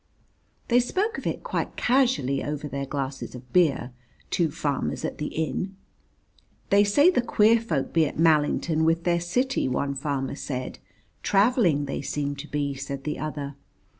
They 0.69 0.79
spoke 0.79 1.19
of 1.19 1.27
it 1.27 1.43
quite 1.43 1.75
casually 1.75 2.43
over 2.43 2.67
their 2.67 2.87
glasses 2.87 3.35
of 3.35 3.53
beer, 3.53 3.91
two 4.31 4.49
farmers 4.49 5.05
at 5.05 5.19
the 5.19 5.27
inn. 5.27 5.75
"They 6.71 6.83
say 6.83 7.11
the 7.11 7.21
queer 7.21 7.61
folk 7.61 7.93
be 7.93 8.07
at 8.07 8.17
Mallington 8.17 8.83
with 8.83 9.03
their 9.03 9.21
city," 9.21 9.67
one 9.67 9.93
farmer 9.93 10.33
said. 10.35 10.79
"Travelling 11.21 11.85
they 11.85 12.01
seem 12.01 12.35
to 12.37 12.47
be," 12.47 12.73
said 12.73 13.03
the 13.03 13.19
other. 13.19 13.53